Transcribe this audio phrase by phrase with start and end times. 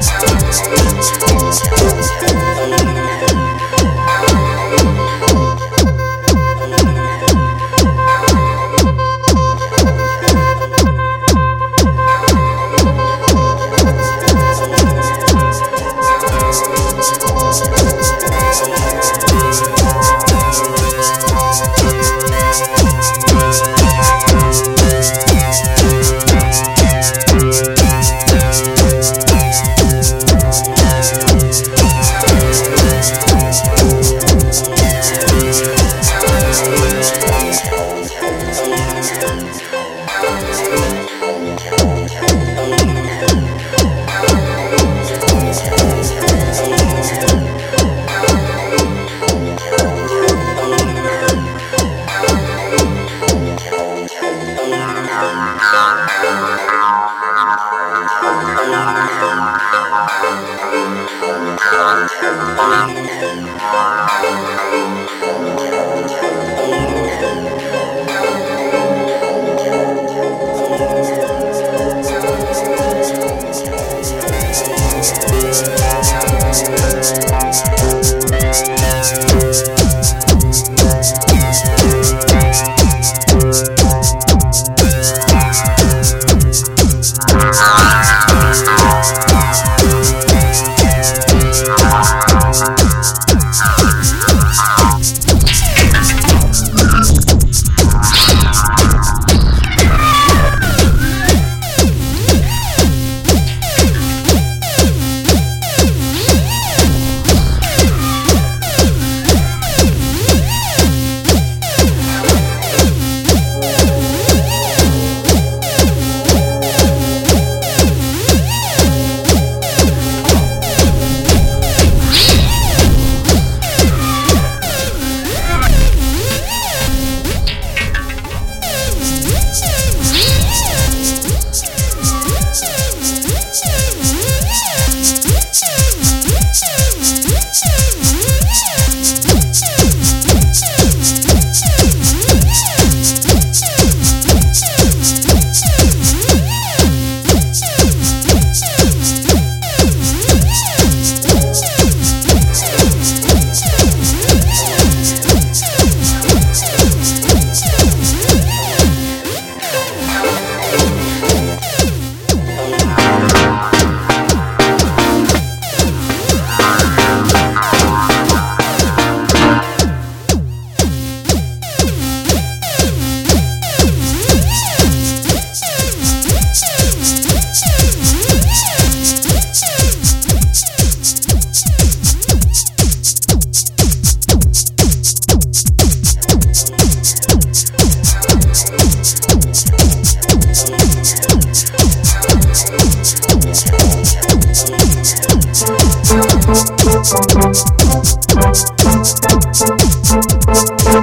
[0.07, 0.08] you.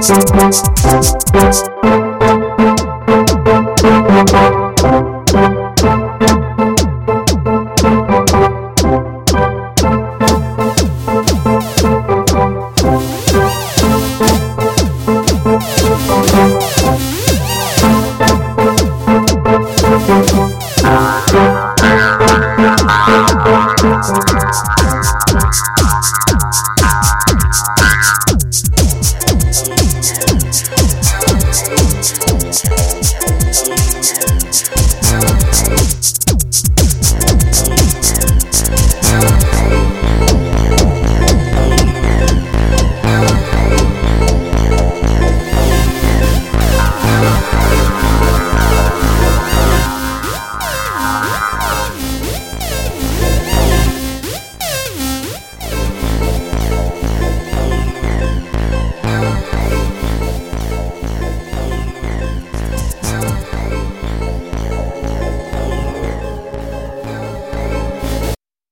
[0.02, 1.64] Sometimes, sometimes,
[3.78, 4.55] sometimes,